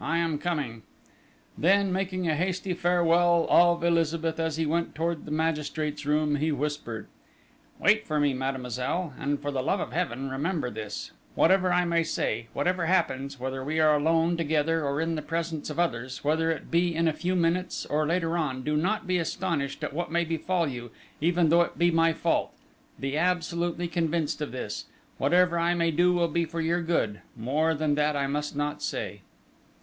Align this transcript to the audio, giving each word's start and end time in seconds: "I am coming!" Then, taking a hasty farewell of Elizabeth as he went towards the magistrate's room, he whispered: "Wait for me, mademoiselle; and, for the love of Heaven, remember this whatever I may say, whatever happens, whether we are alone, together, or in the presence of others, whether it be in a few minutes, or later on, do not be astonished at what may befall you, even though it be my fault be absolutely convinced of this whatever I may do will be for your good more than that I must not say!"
"I 0.03 0.17
am 0.17 0.39
coming!" 0.39 0.81
Then, 1.55 1.93
taking 1.93 2.27
a 2.27 2.33
hasty 2.35 2.73
farewell 2.73 3.45
of 3.51 3.83
Elizabeth 3.83 4.39
as 4.39 4.57
he 4.57 4.65
went 4.65 4.95
towards 4.95 5.25
the 5.25 5.29
magistrate's 5.29 6.07
room, 6.07 6.37
he 6.37 6.51
whispered: 6.51 7.05
"Wait 7.77 8.07
for 8.07 8.19
me, 8.19 8.33
mademoiselle; 8.33 9.13
and, 9.19 9.39
for 9.39 9.51
the 9.51 9.61
love 9.61 9.79
of 9.79 9.91
Heaven, 9.93 10.31
remember 10.31 10.71
this 10.71 11.11
whatever 11.35 11.71
I 11.71 11.85
may 11.85 12.01
say, 12.01 12.47
whatever 12.53 12.87
happens, 12.87 13.39
whether 13.39 13.63
we 13.63 13.79
are 13.79 13.95
alone, 13.95 14.37
together, 14.37 14.83
or 14.83 14.99
in 15.01 15.13
the 15.13 15.21
presence 15.21 15.69
of 15.69 15.77
others, 15.79 16.23
whether 16.23 16.49
it 16.49 16.71
be 16.71 16.95
in 16.95 17.07
a 17.07 17.13
few 17.13 17.35
minutes, 17.35 17.85
or 17.85 18.07
later 18.07 18.35
on, 18.35 18.63
do 18.63 18.75
not 18.75 19.05
be 19.05 19.19
astonished 19.19 19.83
at 19.83 19.93
what 19.93 20.11
may 20.11 20.25
befall 20.25 20.67
you, 20.67 20.89
even 21.21 21.49
though 21.49 21.61
it 21.61 21.77
be 21.77 21.91
my 21.91 22.11
fault 22.11 22.53
be 22.99 23.15
absolutely 23.15 23.87
convinced 23.87 24.41
of 24.41 24.51
this 24.51 24.85
whatever 25.19 25.59
I 25.59 25.75
may 25.75 25.91
do 25.91 26.11
will 26.11 26.27
be 26.27 26.43
for 26.43 26.59
your 26.59 26.81
good 26.81 27.21
more 27.37 27.75
than 27.75 27.93
that 27.93 28.15
I 28.15 28.25
must 28.25 28.55
not 28.55 28.81
say!" 28.81 29.21